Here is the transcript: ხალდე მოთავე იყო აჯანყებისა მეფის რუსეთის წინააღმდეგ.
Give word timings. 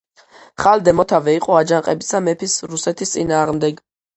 ხალდე 0.63 0.93
მოთავე 0.99 1.35
იყო 1.41 1.57
აჯანყებისა 1.59 2.23
მეფის 2.29 2.59
რუსეთის 2.73 3.17
წინააღმდეგ. 3.19 3.83